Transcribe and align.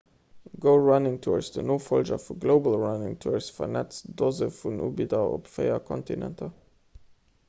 go 0.59 0.71
running 0.83 1.17
tours 1.25 1.49
den 1.57 1.67
nofollger 1.71 2.17
vu 2.27 2.35
global 2.45 2.77
running 2.85 3.15
tours 3.25 3.49
vernetzt 3.57 4.09
doze 4.23 4.47
vun 4.61 4.81
ubidder 4.87 5.27
op 5.37 5.53
véier 5.57 5.85
kontinenter 5.93 6.51